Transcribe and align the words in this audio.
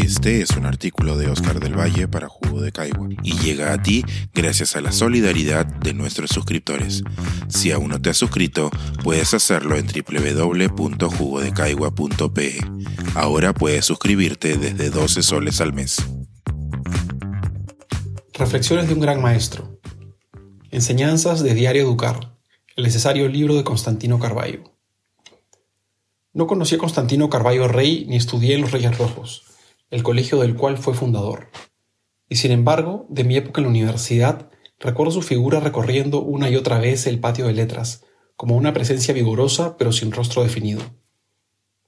Este 0.00 0.40
es 0.40 0.52
un 0.52 0.64
artículo 0.64 1.18
de 1.18 1.28
Oscar 1.28 1.60
del 1.60 1.78
Valle 1.78 2.08
para 2.08 2.26
Jugo 2.26 2.62
de 2.62 2.72
Caigua 2.72 3.06
y 3.22 3.36
llega 3.38 3.74
a 3.74 3.82
ti 3.82 4.02
gracias 4.32 4.74
a 4.74 4.80
la 4.80 4.92
solidaridad 4.92 5.66
de 5.66 5.92
nuestros 5.92 6.30
suscriptores. 6.30 7.02
Si 7.48 7.70
aún 7.70 7.90
no 7.90 8.00
te 8.00 8.08
has 8.08 8.16
suscrito, 8.16 8.70
puedes 9.04 9.34
hacerlo 9.34 9.76
en 9.76 9.86
www.jugodecaigua.pe. 9.86 12.60
Ahora 13.14 13.52
puedes 13.52 13.84
suscribirte 13.84 14.56
desde 14.56 14.88
12 14.88 15.22
soles 15.22 15.60
al 15.60 15.74
mes. 15.74 15.98
Reflexiones 18.32 18.88
de 18.88 18.94
un 18.94 19.00
gran 19.00 19.20
maestro. 19.20 19.82
Enseñanzas 20.70 21.42
de 21.42 21.52
Diario 21.54 21.82
Educar. 21.82 22.38
El 22.74 22.84
necesario 22.84 23.28
libro 23.28 23.54
de 23.54 23.64
Constantino 23.64 24.18
Carballo. 24.18 24.64
No 26.32 26.46
conocí 26.46 26.76
a 26.76 26.78
Constantino 26.78 27.28
Carballo 27.28 27.68
Rey 27.68 28.06
ni 28.08 28.16
estudié 28.16 28.54
en 28.54 28.62
los 28.62 28.72
Reyes 28.72 28.96
Rojos 28.96 29.49
el 29.90 30.02
colegio 30.02 30.38
del 30.38 30.54
cual 30.54 30.78
fue 30.78 30.94
fundador. 30.94 31.48
Y 32.28 32.36
sin 32.36 32.52
embargo, 32.52 33.06
de 33.08 33.24
mi 33.24 33.36
época 33.36 33.60
en 33.60 33.64
la 33.64 33.70
universidad, 33.70 34.50
recuerdo 34.78 35.12
su 35.12 35.22
figura 35.22 35.60
recorriendo 35.60 36.22
una 36.22 36.48
y 36.48 36.56
otra 36.56 36.78
vez 36.78 37.06
el 37.06 37.18
patio 37.18 37.46
de 37.46 37.52
letras, 37.52 38.04
como 38.36 38.56
una 38.56 38.72
presencia 38.72 39.12
vigorosa 39.12 39.76
pero 39.76 39.92
sin 39.92 40.12
rostro 40.12 40.42
definido. 40.42 40.80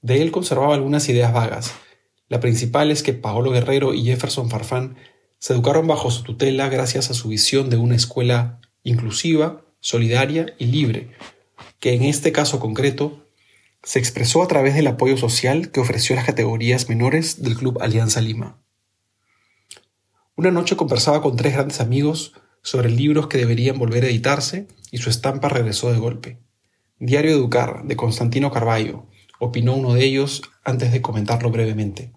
De 0.01 0.21
él 0.21 0.31
conservaba 0.31 0.75
algunas 0.75 1.07
ideas 1.07 1.33
vagas. 1.33 1.73
La 2.27 2.41
principal 2.41 2.91
es 2.91 3.03
que 3.03 3.13
Paolo 3.13 3.51
Guerrero 3.51 3.93
y 3.93 4.03
Jefferson 4.03 4.49
Farfán 4.49 4.97
se 5.39 5.53
educaron 5.53 5.87
bajo 5.87 6.11
su 6.11 6.23
tutela 6.23 6.67
gracias 6.69 7.09
a 7.09 7.13
su 7.13 7.29
visión 7.29 7.69
de 7.69 7.77
una 7.77 7.95
escuela 7.95 8.59
inclusiva, 8.83 9.61
solidaria 9.79 10.53
y 10.57 10.65
libre, 10.65 11.11
que 11.79 11.93
en 11.93 12.03
este 12.03 12.31
caso 12.31 12.59
concreto 12.59 13.22
se 13.83 13.99
expresó 13.99 14.41
a 14.41 14.47
través 14.47 14.75
del 14.75 14.87
apoyo 14.87 15.17
social 15.17 15.69
que 15.69 15.81
ofreció 15.81 16.15
las 16.15 16.25
categorías 16.25 16.87
menores 16.87 17.43
del 17.43 17.57
Club 17.57 17.79
Alianza 17.81 18.21
Lima. 18.21 18.57
Una 20.35 20.51
noche 20.51 20.77
conversaba 20.77 21.21
con 21.21 21.35
tres 21.35 21.53
grandes 21.53 21.81
amigos 21.81 22.33
sobre 22.61 22.89
libros 22.89 23.27
que 23.27 23.37
deberían 23.37 23.77
volver 23.77 24.05
a 24.05 24.07
editarse 24.07 24.67
y 24.89 24.99
su 24.99 25.09
estampa 25.09 25.49
regresó 25.49 25.91
de 25.91 25.99
golpe. 25.99 26.39
Diario 26.97 27.31
Educar, 27.31 27.83
de 27.83 27.97
Constantino 27.97 28.51
Carballo, 28.51 29.05
opinó 29.39 29.75
uno 29.75 29.93
de 29.93 30.05
ellos 30.05 30.41
antes 30.63 30.93
de 30.93 31.01
comentarlo 31.01 31.51
brevemente. 31.51 32.13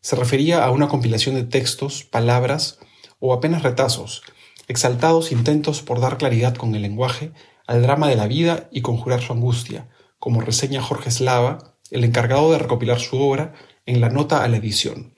Se 0.00 0.16
refería 0.16 0.64
a 0.64 0.70
una 0.70 0.88
compilación 0.88 1.34
de 1.34 1.44
textos, 1.44 2.02
palabras 2.02 2.78
o 3.20 3.34
apenas 3.34 3.62
retazos, 3.62 4.22
exaltados 4.68 5.32
intentos 5.32 5.82
por 5.82 6.00
dar 6.00 6.16
claridad 6.16 6.56
con 6.56 6.74
el 6.74 6.82
lenguaje 6.82 7.30
al 7.66 7.82
drama 7.82 8.08
de 8.08 8.16
la 8.16 8.26
vida 8.26 8.68
y 8.72 8.80
conjurar 8.80 9.20
su 9.20 9.34
angustia, 9.34 9.88
como 10.22 10.40
reseña 10.40 10.80
Jorge 10.80 11.10
Slava, 11.10 11.74
el 11.90 12.04
encargado 12.04 12.52
de 12.52 12.58
recopilar 12.58 13.00
su 13.00 13.18
obra 13.18 13.54
en 13.86 14.00
la 14.00 14.08
nota 14.08 14.44
a 14.44 14.48
la 14.48 14.58
edición. 14.58 15.16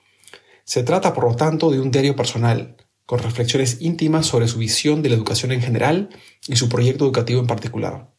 Se 0.63 0.81
trata, 0.81 1.13
por 1.13 1.25
lo 1.25 1.35
tanto, 1.35 1.69
de 1.69 1.79
un 1.79 1.91
diario 1.91 2.15
personal, 2.15 2.75
con 3.05 3.19
reflexiones 3.19 3.81
íntimas 3.81 4.25
sobre 4.25 4.47
su 4.47 4.57
visión 4.57 5.03
de 5.03 5.09
la 5.09 5.15
educación 5.15 5.51
en 5.51 5.61
general 5.61 6.09
y 6.47 6.55
su 6.55 6.69
proyecto 6.69 7.05
educativo 7.05 7.39
en 7.39 7.45
particular. 7.45 8.15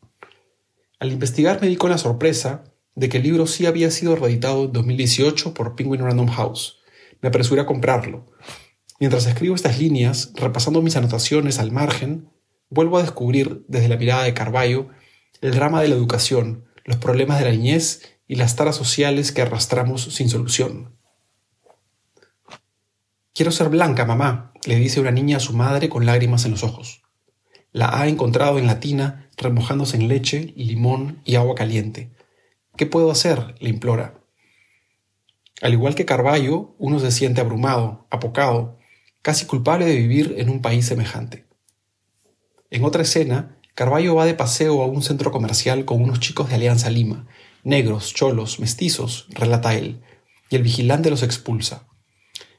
Al 1.00 1.10
investigar 1.10 1.60
me 1.60 1.66
di 1.66 1.74
con 1.74 1.90
la 1.90 1.98
sorpresa 1.98 2.62
de 2.94 3.08
que 3.08 3.16
el 3.16 3.24
libro 3.24 3.48
sí 3.48 3.66
había 3.66 3.90
sido 3.90 4.14
reeditado 4.14 4.66
en 4.66 4.72
2018 4.72 5.54
por 5.54 5.74
Penguin 5.74 6.02
Random 6.02 6.28
House. 6.28 6.78
Me 7.20 7.30
apresuré 7.30 7.62
a 7.62 7.66
comprarlo. 7.66 8.30
Mientras 9.00 9.26
escribo 9.26 9.56
estas 9.56 9.80
líneas, 9.80 10.30
repasando 10.36 10.82
mis 10.82 10.94
anotaciones 10.94 11.58
al 11.58 11.72
margen, 11.72 12.30
vuelvo 12.70 12.98
a 12.98 13.02
descubrir, 13.02 13.64
desde 13.66 13.88
la 13.88 13.96
mirada 13.96 14.22
de 14.22 14.34
Carballo, 14.34 14.90
el 15.40 15.50
drama 15.50 15.82
de 15.82 15.88
la 15.88 15.96
educación, 15.96 16.65
los 16.86 16.96
problemas 16.96 17.40
de 17.40 17.44
la 17.44 17.50
niñez 17.50 18.00
y 18.28 18.36
las 18.36 18.56
taras 18.56 18.76
sociales 18.76 19.32
que 19.32 19.42
arrastramos 19.42 20.02
sin 20.14 20.30
solución. 20.30 20.96
Quiero 23.34 23.52
ser 23.52 23.68
blanca, 23.68 24.06
mamá, 24.06 24.52
le 24.64 24.76
dice 24.76 25.00
una 25.00 25.10
niña 25.10 25.36
a 25.36 25.40
su 25.40 25.52
madre 25.52 25.88
con 25.88 26.06
lágrimas 26.06 26.44
en 26.44 26.52
los 26.52 26.62
ojos. 26.62 27.02
La 27.72 28.00
ha 28.00 28.08
encontrado 28.08 28.58
en 28.58 28.66
la 28.66 28.80
tina, 28.80 29.28
remojándose 29.36 29.96
en 29.96 30.08
leche, 30.08 30.54
limón 30.56 31.20
y 31.24 31.34
agua 31.34 31.54
caliente. 31.54 32.12
¿Qué 32.76 32.86
puedo 32.86 33.10
hacer? 33.10 33.56
le 33.58 33.68
implora. 33.68 34.22
Al 35.60 35.72
igual 35.72 35.94
que 35.94 36.04
Carballo, 36.06 36.74
uno 36.78 37.00
se 37.00 37.10
siente 37.10 37.40
abrumado, 37.40 38.06
apocado, 38.10 38.78
casi 39.22 39.44
culpable 39.44 39.86
de 39.86 39.96
vivir 39.96 40.36
en 40.38 40.50
un 40.50 40.62
país 40.62 40.86
semejante. 40.86 41.46
En 42.70 42.84
otra 42.84 43.02
escena, 43.02 43.55
Carballo 43.76 44.14
va 44.14 44.24
de 44.24 44.32
paseo 44.32 44.82
a 44.82 44.86
un 44.86 45.02
centro 45.02 45.30
comercial 45.30 45.84
con 45.84 46.02
unos 46.02 46.18
chicos 46.18 46.48
de 46.48 46.54
Alianza 46.54 46.88
Lima, 46.88 47.26
negros, 47.62 48.14
cholos, 48.14 48.58
mestizos, 48.58 49.26
relata 49.28 49.74
él, 49.74 50.00
y 50.48 50.56
el 50.56 50.62
vigilante 50.62 51.10
los 51.10 51.22
expulsa. 51.22 51.86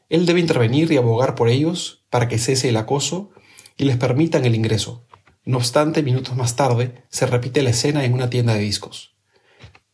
Él 0.10 0.28
debe 0.28 0.42
intervenir 0.42 0.92
y 0.92 0.98
abogar 0.98 1.34
por 1.34 1.50
ellos 1.50 2.06
para 2.12 2.28
que 2.28 2.38
cese 2.38 2.70
el 2.70 2.78
acoso 2.78 3.32
y 3.78 3.86
les 3.86 3.98
permitan 3.98 4.46
el 4.46 4.54
ingreso. 4.54 5.08
No 5.44 5.58
obstante, 5.58 6.04
minutos 6.04 6.36
más 6.36 6.56
tarde, 6.56 7.04
se 7.10 7.26
repite 7.26 7.64
la 7.64 7.72
escena 7.72 8.06
en 8.06 8.14
una 8.14 8.30
tienda 8.30 8.54
de 8.54 8.60
discos. 8.60 9.16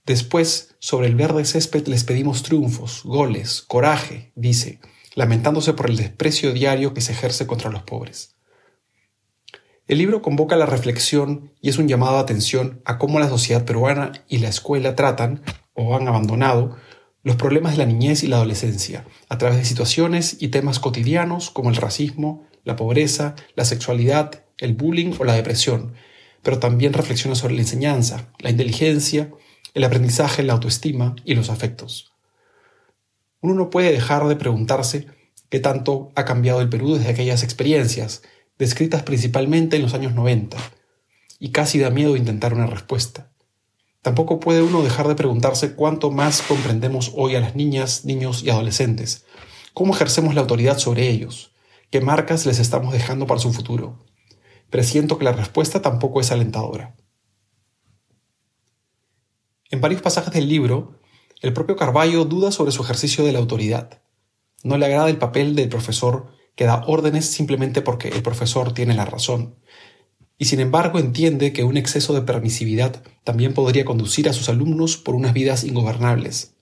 Después, 0.06 0.76
sobre 0.80 1.08
el 1.08 1.16
verde 1.16 1.46
césped 1.46 1.88
les 1.88 2.04
pedimos 2.04 2.44
triunfos, 2.44 3.00
goles, 3.06 3.62
coraje, 3.62 4.34
dice, 4.36 4.82
lamentándose 5.16 5.72
por 5.72 5.90
el 5.90 5.96
desprecio 5.96 6.52
diario 6.52 6.94
que 6.94 7.00
se 7.00 7.14
ejerce 7.14 7.48
contra 7.48 7.72
los 7.72 7.84
pobres. 7.84 8.33
El 9.86 9.98
libro 9.98 10.22
convoca 10.22 10.56
la 10.56 10.66
reflexión 10.66 11.52
y 11.62 11.70
es 11.70 11.78
un 11.78 11.90
llamado 11.90 12.14
de 12.14 12.22
atención 12.22 12.82
a 12.86 12.98
cómo 12.98 13.20
la 13.20 13.28
sociedad 13.28 13.66
peruana 13.66 14.14
y 14.30 14.38
la 14.38 14.48
escuela 14.48 14.96
tratan, 14.96 15.42
o 15.74 15.96
han 15.96 16.08
abandonado, 16.08 16.78
los 17.24 17.36
problemas 17.36 17.74
de 17.74 17.80
la 17.80 17.86
niñez 17.86 18.24
y 18.24 18.28
la 18.28 18.38
adolescencia, 18.38 19.06
a 19.28 19.38
través 19.38 19.58
de 19.58 19.66
situaciones 19.66 20.38
y 20.40 20.50
temas 20.50 20.80
cotidianos 20.80 21.50
como 21.50 21.70
el 21.70 21.76
racismo, 21.76 22.48
la 22.64 22.78
pobreza, 22.78 23.36
la 23.56 23.66
sexualidad, 23.66 24.46
el 24.58 24.74
bullying 24.74 25.14
o 25.20 25.26
la 25.26 25.34
depresión, 25.34 25.94
pero 26.44 26.60
también 26.60 26.94
reflexiona 26.94 27.36
sobre 27.36 27.56
la 27.56 27.62
enseñanza, 27.62 28.30
la 28.40 28.52
inteligencia, 28.52 29.32
el 29.74 29.84
aprendizaje, 29.84 30.44
la 30.44 30.54
autoestima 30.54 31.16
y 31.26 31.36
los 31.36 31.50
afectos. 31.50 32.14
Uno 33.42 33.54
no 33.56 33.70
puede 33.70 33.92
dejar 33.92 34.28
de 34.28 34.38
preguntarse 34.38 35.08
qué 35.50 35.60
tanto 35.60 36.12
ha 36.16 36.24
cambiado 36.24 36.62
el 36.62 36.70
Perú 36.70 36.96
desde 36.96 37.10
aquellas 37.10 37.44
experiencias, 37.44 38.22
descritas 38.58 39.04
principalmente 39.04 39.76
en 39.76 39.82
los 39.82 39.94
años 39.94 40.14
90, 40.14 40.58
y 41.40 41.50
casi 41.50 41.80
da 41.80 41.90
miedo 41.90 42.16
intentar 42.16 42.54
una 42.54 42.68
respuesta. 42.68 43.32
Tampoco 44.02 44.40
puede 44.40 44.62
uno 44.62 44.84
dejar 44.84 45.08
de 45.08 45.16
preguntarse 45.16 45.76
cuánto 45.76 46.12
más 46.12 46.42
comprendemos 46.42 47.14
hoy 47.16 47.36
a 47.36 47.40
las 47.40 47.56
niñas, 47.56 48.06
niños 48.06 48.44
y 48.44 48.50
adolescentes, 48.50 49.26
cómo 49.74 49.94
ejercemos 49.94 50.36
la 50.36 50.42
autoridad 50.42 50.78
sobre 50.78 51.10
ellos, 51.10 51.52
qué 51.90 52.02
marcas 52.02 52.46
les 52.46 52.60
estamos 52.60 52.94
dejando 52.94 53.28
para 53.28 53.40
su 53.40 53.54
futuro. 53.54 54.06
Presiento 54.70 55.18
que 55.18 55.26
la 55.26 55.32
respuesta 55.32 55.82
tampoco 55.82 56.20
es 56.20 56.32
alentadora. 56.32 56.96
En 59.70 59.82
varios 59.82 60.02
pasajes 60.02 60.34
del 60.34 60.50
libro, 60.50 61.00
el 61.42 61.54
propio 61.54 61.76
Carballo 61.76 62.26
duda 62.26 62.52
sobre 62.52 62.72
su 62.72 62.84
ejercicio 62.84 63.26
de 63.26 63.32
la 63.32 63.40
autoridad. 63.40 64.02
No 64.64 64.78
le 64.78 64.86
agrada 64.86 65.10
el 65.10 65.18
papel 65.18 65.56
del 65.56 65.70
profesor 65.70 66.32
que 66.56 66.66
da 66.66 66.84
órdenes 66.86 67.26
simplemente 67.26 67.82
porque 67.82 68.10
el 68.10 68.22
profesor 68.22 68.74
tiene 68.74 68.94
la 68.94 69.06
razón. 69.06 69.56
Y 70.38 70.46
sin 70.46 70.60
embargo 70.60 71.00
entiende 71.00 71.54
que 71.54 71.64
un 71.64 71.78
exceso 71.78 72.14
de 72.14 72.22
permisividad 72.22 73.04
también 73.24 73.54
podría 73.54 73.86
conducir 73.86 74.28
a 74.28 74.34
sus 74.34 74.50
alumnos 74.50 74.98
por 74.98 75.16
unas 75.16 75.34
vidas 75.34 75.64
ingobernables. 75.64 76.56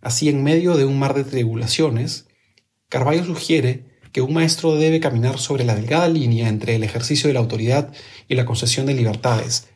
Así, 0.00 0.28
en 0.28 0.44
medio 0.44 0.76
de 0.76 0.84
un 0.84 0.98
mar 0.98 1.14
de 1.14 1.24
tribulaciones, 1.24 2.28
Carballo 2.88 3.24
sugiere 3.24 3.96
que 4.12 4.22
un 4.22 4.32
maestro 4.32 4.76
debe 4.76 5.00
caminar 5.00 5.38
sobre 5.38 5.64
la 5.64 5.74
delgada 5.74 6.08
línea 6.08 6.48
entre 6.48 6.76
el 6.76 6.84
ejercicio 6.84 7.28
de 7.28 7.34
la 7.34 7.40
autoridad 7.40 7.92
y 8.28 8.34
la 8.34 8.44
concesión 8.44 8.86
de 8.86 8.94
libertades, 8.94 9.68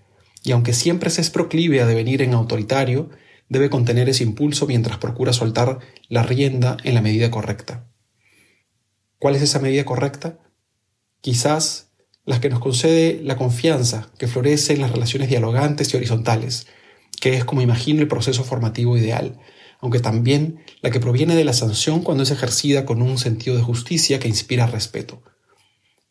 y 0.42 0.52
aunque 0.52 0.72
siempre 0.72 1.10
se 1.10 1.20
es 1.20 1.30
proclive 1.30 1.80
a 1.80 1.86
devenir 1.86 2.22
en 2.22 2.32
autoritario, 2.32 3.10
debe 3.48 3.68
contener 3.68 4.08
ese 4.08 4.24
impulso 4.24 4.66
mientras 4.66 4.98
procura 4.98 5.32
soltar 5.32 5.80
la 6.08 6.22
rienda 6.22 6.76
en 6.84 6.94
la 6.94 7.02
medida 7.02 7.30
correcta. 7.30 7.89
¿Cuál 9.20 9.36
es 9.36 9.42
esa 9.42 9.58
medida 9.58 9.84
correcta? 9.84 10.38
Quizás 11.20 11.92
la 12.24 12.40
que 12.40 12.48
nos 12.48 12.58
concede 12.58 13.20
la 13.22 13.36
confianza 13.36 14.10
que 14.18 14.26
florece 14.26 14.72
en 14.72 14.80
las 14.80 14.92
relaciones 14.92 15.28
dialogantes 15.28 15.92
y 15.92 15.98
horizontales, 15.98 16.66
que 17.20 17.34
es 17.34 17.44
como 17.44 17.60
imagino 17.60 18.00
el 18.00 18.08
proceso 18.08 18.44
formativo 18.44 18.96
ideal, 18.96 19.38
aunque 19.78 20.00
también 20.00 20.64
la 20.80 20.90
que 20.90 21.00
proviene 21.00 21.34
de 21.34 21.44
la 21.44 21.52
sanción 21.52 22.00
cuando 22.00 22.22
es 22.22 22.30
ejercida 22.30 22.86
con 22.86 23.02
un 23.02 23.18
sentido 23.18 23.56
de 23.58 23.62
justicia 23.62 24.18
que 24.18 24.28
inspira 24.28 24.66
respeto. 24.66 25.22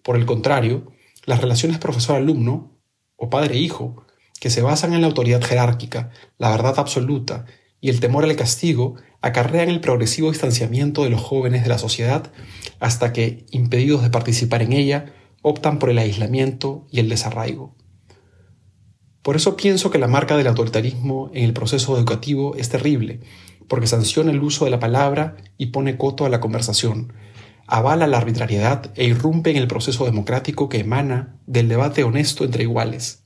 Por 0.04 0.16
el 0.16 0.28
contrario, 0.28 0.92
las 1.26 1.42
relaciones 1.42 1.80
profesor-alumno 1.80 2.80
o 3.16 3.30
padre-hijo, 3.32 4.06
que 4.40 4.52
se 4.52 4.62
basan 4.62 4.94
en 4.94 5.02
la 5.02 5.08
autoridad 5.08 5.44
jerárquica, 5.44 6.12
la 6.38 6.52
verdad 6.52 6.76
absoluta 6.78 7.46
y 7.82 7.90
el 7.90 8.02
temor 8.02 8.24
al 8.24 8.36
castigo, 8.36 8.98
acarrean 9.22 9.70
el 9.70 9.82
progresivo 9.82 10.32
distanciamiento 10.32 11.04
de 11.04 11.10
los 11.10 11.22
jóvenes 11.22 11.64
de 11.64 11.70
la 11.70 11.78
sociedad 11.78 12.32
hasta 12.80 13.12
que, 13.14 13.46
impedidos 13.52 14.02
de 14.02 14.10
participar 14.10 14.62
en 14.62 14.74
ella, 14.74 15.14
optan 15.42 15.80
por 15.80 15.90
el 15.90 15.98
aislamiento 15.98 16.88
y 16.92 17.00
el 17.00 17.10
desarraigo. 17.10 17.76
Por 19.22 19.36
eso 19.36 19.58
pienso 19.58 19.92
que 19.92 20.00
la 20.00 20.08
marca 20.08 20.38
del 20.38 20.48
autoritarismo 20.48 21.30
en 21.34 21.44
el 21.44 21.54
proceso 21.54 21.98
educativo 21.98 22.56
es 22.56 22.70
terrible, 22.70 23.20
porque 23.68 23.88
sanciona 23.88 24.32
el 24.32 24.42
uso 24.42 24.66
de 24.66 24.72
la 24.72 24.80
palabra 24.80 25.36
y 25.58 25.68
pone 25.68 25.98
coto 25.98 26.26
a 26.26 26.30
la 26.30 26.40
conversación, 26.40 27.14
avala 27.68 28.08
la 28.08 28.18
arbitrariedad 28.18 28.92
e 28.96 29.06
irrumpe 29.06 29.52
en 29.52 29.58
el 29.58 29.68
proceso 29.68 30.06
democrático 30.06 30.70
que 30.70 30.80
emana 30.80 31.40
del 31.46 31.68
debate 31.68 32.04
honesto 32.04 32.44
entre 32.44 32.64
iguales. 32.64 33.26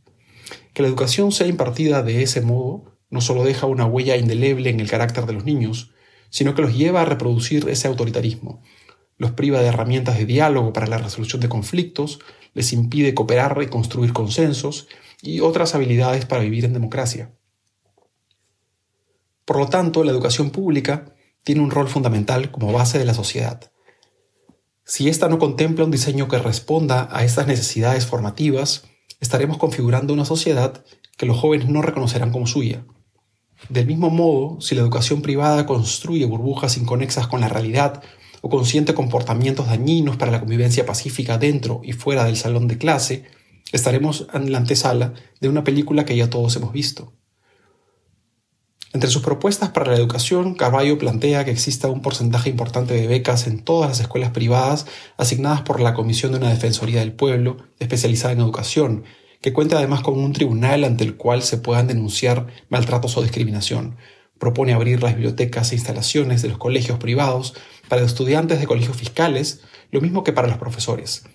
Que 0.74 0.82
la 0.82 0.90
educación 0.90 1.32
sea 1.32 1.48
impartida 1.48 2.04
de 2.04 2.24
ese 2.24 2.42
modo 2.42 2.93
no 3.14 3.22
solo 3.22 3.44
deja 3.44 3.68
una 3.68 3.86
huella 3.86 4.18
indeleble 4.18 4.72
en 4.72 4.80
el 4.80 4.90
carácter 4.90 5.28
de 5.28 5.34
los 5.34 5.46
niños, 5.46 5.92
sino 6.32 6.56
que 6.56 6.64
los 6.64 6.76
lleva 6.76 7.04
a 7.04 7.06
reproducir 7.06 7.70
ese 7.70 7.88
autoritarismo, 7.88 8.64
los 9.20 9.32
priva 9.34 9.62
de 9.62 9.68
herramientas 9.68 10.18
de 10.18 10.26
diálogo 10.26 10.74
para 10.74 10.88
la 10.88 10.98
resolución 10.98 11.40
de 11.40 11.48
conflictos, 11.48 12.20
les 12.56 12.74
impide 12.74 13.14
cooperar 13.14 13.62
y 13.62 13.68
construir 13.68 14.14
consensos 14.14 14.88
y 15.22 15.42
otras 15.42 15.76
habilidades 15.76 16.26
para 16.26 16.42
vivir 16.42 16.66
en 16.66 16.74
democracia. 16.74 17.32
Por 19.46 19.60
lo 19.60 19.68
tanto, 19.68 20.04
la 20.04 20.12
educación 20.12 20.50
pública 20.50 21.14
tiene 21.44 21.62
un 21.62 21.70
rol 21.70 21.90
fundamental 21.90 22.50
como 22.50 22.74
base 22.74 22.98
de 22.98 23.06
la 23.06 23.14
sociedad. 23.14 23.72
Si 24.86 25.08
ésta 25.08 25.30
no 25.30 25.38
contempla 25.38 25.86
un 25.86 25.92
diseño 25.92 26.28
que 26.28 26.40
responda 26.40 27.08
a 27.12 27.24
estas 27.24 27.46
necesidades 27.46 28.08
formativas, 28.08 28.86
estaremos 29.20 29.60
configurando 29.60 30.14
una 30.14 30.26
sociedad 30.26 30.84
que 31.16 31.28
los 31.28 31.38
jóvenes 31.38 31.70
no 31.70 31.84
reconocerán 31.84 32.32
como 32.32 32.48
suya. 32.48 32.86
Del 33.70 33.88
mismo 33.88 34.10
modo, 34.10 34.60
si 34.62 34.76
la 34.76 34.82
educación 34.82 35.22
privada 35.22 35.66
construye 35.66 36.26
burbujas 36.26 36.78
inconexas 36.78 37.28
con 37.28 37.42
la 37.42 37.50
realidad 37.50 38.04
o 38.42 38.50
consiente 38.50 38.94
comportamientos 38.94 39.68
dañinos 39.68 40.18
para 40.18 40.32
la 40.32 40.42
convivencia 40.42 40.86
pacífica 40.86 41.38
dentro 41.38 41.82
y 41.84 41.94
fuera 41.94 42.26
del 42.26 42.36
salón 42.36 42.68
de 42.68 42.78
clase, 42.78 43.24
estaremos 43.72 44.28
en 44.34 44.52
la 44.52 44.58
antesala 44.58 45.14
de 45.40 45.50
una 45.50 45.64
película 45.64 46.04
que 46.04 46.18
ya 46.18 46.30
todos 46.30 46.56
hemos 46.58 46.74
visto. 46.74 47.14
Entre 48.94 49.10
sus 49.10 49.24
propuestas 49.24 49.70
para 49.70 49.92
la 49.92 49.98
educación, 49.98 50.54
Carballo 50.54 51.00
plantea 51.00 51.46
que 51.46 51.52
exista 51.52 51.88
un 51.88 52.04
porcentaje 52.04 52.52
importante 52.52 52.94
de 52.94 53.08
becas 53.08 53.48
en 53.48 53.64
todas 53.64 53.90
las 53.90 54.00
escuelas 54.02 54.30
privadas 54.32 54.86
asignadas 55.18 55.62
por 55.62 55.80
la 55.80 55.96
Comisión 55.96 56.32
de 56.32 56.38
una 56.38 56.52
Defensoría 56.52 57.00
del 57.00 57.14
Pueblo 57.14 57.58
especializada 57.80 58.34
en 58.34 58.42
educación, 58.42 59.04
que 59.44 59.52
cuenta 59.52 59.78
además 59.78 60.00
con 60.00 60.18
un 60.18 60.32
tribunal 60.32 60.86
ante 60.86 61.04
el 61.04 61.18
cual 61.18 61.44
se 61.44 61.58
puedan 61.58 61.86
denunciar 61.86 62.48
maltratos 62.70 63.18
o 63.18 63.22
discriminación. 63.22 63.98
Propone 64.40 64.72
abrir 64.72 65.04
las 65.04 65.16
bibliotecas 65.16 65.72
e 65.72 65.76
instalaciones 65.76 66.42
de 66.42 66.48
los 66.48 66.58
colegios 66.58 66.98
privados 66.98 67.54
para 67.90 68.04
estudiantes 68.04 68.62
de 68.62 68.68
colegios 68.68 68.96
fiscales, 68.96 69.60
lo 69.92 70.00
mismo 70.00 70.24
que 70.24 70.32
para 70.32 70.48
los 70.48 70.58
profesores. 70.58 71.26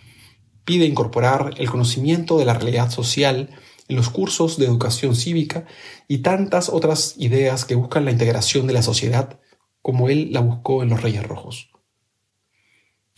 Pide 0.65 0.87
incorporar 0.87 1.51
el 1.59 1.69
conocimiento 1.71 2.39
de 2.39 2.47
la 2.47 2.55
realidad 2.55 2.91
social 2.91 3.51
en 3.89 3.97
los 3.97 4.09
cursos 4.09 4.57
de 4.57 4.65
educación 4.65 5.15
cívica 5.15 5.67
y 6.09 6.19
tantas 6.19 6.71
otras 6.71 7.15
ideas 7.19 7.67
que 7.67 7.75
buscan 7.75 8.07
la 8.07 8.11
integración 8.11 8.67
de 8.67 8.73
la 8.73 8.83
sociedad 8.83 9.39
como 9.83 10.09
él 10.09 10.31
la 10.33 10.41
buscó 10.41 10.83
en 10.83 10.89
los 10.89 11.03
Reyes 11.03 11.25
Rojos. 11.25 11.69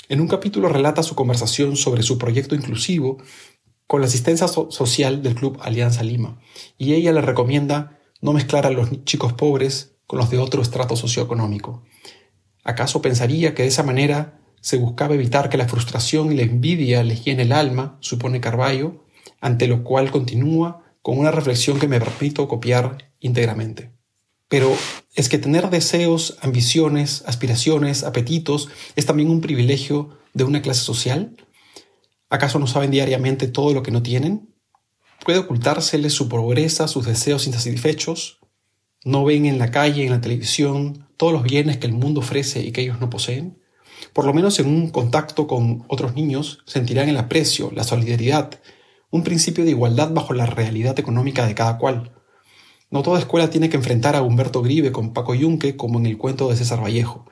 En 0.08 0.20
un 0.20 0.26
capítulo 0.26 0.68
relata 0.68 1.04
su 1.04 1.14
conversación 1.14 1.76
sobre 1.76 2.02
su 2.02 2.18
proyecto 2.18 2.56
inclusivo 2.56 3.18
con 3.90 4.02
la 4.02 4.06
asistencia 4.06 4.46
social 4.46 5.20
del 5.20 5.34
Club 5.34 5.58
Alianza 5.62 6.04
Lima, 6.04 6.38
y 6.78 6.94
ella 6.94 7.10
le 7.10 7.22
recomienda 7.22 7.98
no 8.20 8.32
mezclar 8.32 8.64
a 8.64 8.70
los 8.70 9.04
chicos 9.04 9.32
pobres 9.32 9.96
con 10.06 10.20
los 10.20 10.30
de 10.30 10.38
otro 10.38 10.62
estrato 10.62 10.94
socioeconómico. 10.94 11.82
¿Acaso 12.62 13.02
pensaría 13.02 13.52
que 13.52 13.62
de 13.62 13.68
esa 13.68 13.82
manera 13.82 14.38
se 14.60 14.76
buscaba 14.76 15.16
evitar 15.16 15.48
que 15.48 15.56
la 15.56 15.66
frustración 15.66 16.30
y 16.30 16.36
la 16.36 16.42
envidia 16.42 17.02
les 17.02 17.24
llene 17.24 17.42
el 17.42 17.50
alma, 17.50 17.98
supone 17.98 18.40
Carballo, 18.40 19.06
ante 19.40 19.66
lo 19.66 19.82
cual 19.82 20.12
continúa 20.12 20.84
con 21.02 21.18
una 21.18 21.32
reflexión 21.32 21.80
que 21.80 21.88
me 21.88 21.98
permito 21.98 22.46
copiar 22.46 23.10
íntegramente. 23.18 23.90
Pero 24.46 24.72
es 25.16 25.28
que 25.28 25.38
tener 25.38 25.68
deseos, 25.68 26.38
ambiciones, 26.42 27.24
aspiraciones, 27.26 28.04
apetitos 28.04 28.68
es 28.94 29.04
también 29.04 29.30
un 29.30 29.40
privilegio 29.40 30.16
de 30.32 30.44
una 30.44 30.62
clase 30.62 30.82
social. 30.82 31.34
¿Acaso 32.30 32.60
no 32.60 32.68
saben 32.68 32.92
diariamente 32.92 33.48
todo 33.48 33.74
lo 33.74 33.82
que 33.82 33.90
no 33.90 34.02
tienen? 34.02 34.54
¿Puede 35.24 35.40
ocultárseles 35.40 36.14
su 36.14 36.28
pobreza, 36.28 36.86
sus 36.86 37.04
deseos 37.04 37.48
insatisfechos? 37.48 38.38
¿No 39.04 39.24
ven 39.24 39.46
en 39.46 39.58
la 39.58 39.72
calle, 39.72 40.04
en 40.04 40.12
la 40.12 40.20
televisión, 40.20 41.08
todos 41.16 41.32
los 41.32 41.42
bienes 41.42 41.78
que 41.78 41.88
el 41.88 41.92
mundo 41.92 42.20
ofrece 42.20 42.62
y 42.62 42.70
que 42.70 42.82
ellos 42.82 43.00
no 43.00 43.10
poseen? 43.10 43.60
Por 44.12 44.24
lo 44.24 44.32
menos 44.32 44.60
en 44.60 44.68
un 44.68 44.90
contacto 44.90 45.48
con 45.48 45.84
otros 45.88 46.14
niños 46.14 46.60
sentirán 46.66 47.08
el 47.08 47.16
aprecio, 47.16 47.72
la 47.74 47.82
solidaridad, 47.82 48.60
un 49.10 49.24
principio 49.24 49.64
de 49.64 49.70
igualdad 49.70 50.10
bajo 50.12 50.32
la 50.32 50.46
realidad 50.46 50.98
económica 51.00 51.46
de 51.46 51.56
cada 51.56 51.78
cual. 51.78 52.12
No 52.90 53.02
toda 53.02 53.18
escuela 53.18 53.50
tiene 53.50 53.68
que 53.68 53.76
enfrentar 53.76 54.14
a 54.14 54.22
Humberto 54.22 54.62
Grive 54.62 54.92
con 54.92 55.12
Paco 55.12 55.34
Yunque 55.34 55.76
como 55.76 55.98
en 55.98 56.06
el 56.06 56.16
cuento 56.16 56.48
de 56.48 56.56
César 56.56 56.80
Vallejo. 56.80 57.26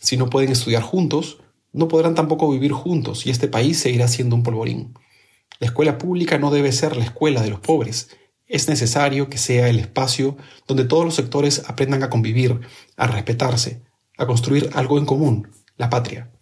Si 0.00 0.16
no 0.16 0.30
pueden 0.30 0.52
estudiar 0.52 0.82
juntos, 0.82 1.38
no 1.76 1.88
podrán 1.88 2.14
tampoco 2.14 2.50
vivir 2.50 2.72
juntos 2.72 3.26
y 3.26 3.30
este 3.30 3.48
país 3.48 3.78
seguirá 3.78 4.08
siendo 4.08 4.34
un 4.34 4.42
polvorín. 4.42 4.94
La 5.60 5.66
escuela 5.66 5.98
pública 5.98 6.38
no 6.38 6.50
debe 6.50 6.72
ser 6.72 6.96
la 6.96 7.04
escuela 7.04 7.42
de 7.42 7.50
los 7.50 7.60
pobres. 7.60 8.08
Es 8.46 8.68
necesario 8.68 9.28
que 9.28 9.36
sea 9.36 9.68
el 9.68 9.78
espacio 9.78 10.36
donde 10.66 10.84
todos 10.84 11.04
los 11.04 11.14
sectores 11.14 11.62
aprendan 11.66 12.02
a 12.02 12.10
convivir, 12.10 12.60
a 12.96 13.06
respetarse, 13.06 13.82
a 14.16 14.26
construir 14.26 14.70
algo 14.72 14.98
en 14.98 15.04
común, 15.04 15.50
la 15.76 15.90
patria. 15.90 16.32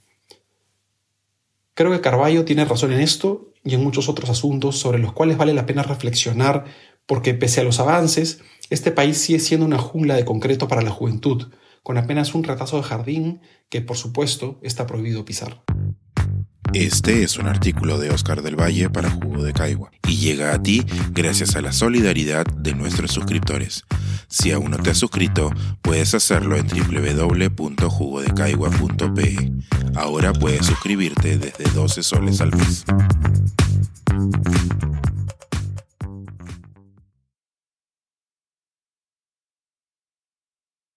Creo 1.75 1.91
que 1.91 2.01
Carballo 2.01 2.45
tiene 2.45 2.65
razón 2.65 2.93
en 2.93 3.01
esto 3.01 3.53
y 3.65 3.75
en 3.75 3.83
muchos 3.83 4.09
otros 4.09 4.31
asuntos 4.31 4.79
sobre 4.79 5.01
los 5.01 5.13
cuales 5.13 5.37
vale 5.37 5.53
la 5.53 5.67
pena 5.67 5.83
reflexionar 5.83 6.65
porque 7.07 7.35
pese 7.35 7.61
a 7.61 7.65
los 7.65 7.81
avances, 7.81 8.41
este 8.71 8.93
país 8.93 9.19
sigue 9.19 9.41
siendo 9.41 9.67
una 9.67 9.79
jungla 9.79 10.15
de 10.15 10.25
concreto 10.25 10.69
para 10.69 10.83
la 10.83 10.91
juventud, 10.91 11.49
con 11.85 11.99
apenas 11.99 12.35
un 12.35 12.43
retazo 12.43 12.79
de 12.79 12.83
jardín 12.83 13.41
que 13.69 13.83
por 13.83 13.97
supuesto 13.97 14.59
está 14.63 14.89
prohibido 14.89 15.25
pisar. 15.25 15.63
Este 16.73 17.23
es 17.23 17.39
un 17.39 17.47
artículo 17.47 17.99
de 17.99 18.11
Oscar 18.11 18.43
del 18.43 18.59
Valle 18.59 18.91
para 18.91 19.09
Jugo 19.09 19.45
de 19.45 19.53
Caigua 19.53 19.93
y 20.09 20.17
llega 20.17 20.53
a 20.53 20.61
ti 20.61 20.85
gracias 21.13 21.55
a 21.55 21.61
la 21.61 21.71
solidaridad 21.73 22.47
de 22.47 22.75
nuestros 22.75 23.13
suscriptores. 23.13 23.85
Si 24.29 24.51
aún 24.51 24.73
no 24.73 24.79
te 24.79 24.91
has 24.91 24.99
suscrito, 24.99 25.53
puedes 25.83 26.15
hacerlo 26.15 26.57
en 26.57 26.67
www.jugodecaigua.pe. 26.67 29.53
Ahora 29.95 30.33
puedes 30.33 30.67
suscribirte 30.67 31.39
desde 31.39 31.71
12 31.75 32.03
soles 32.03 32.41
al 32.41 32.57
mes. 32.57 32.85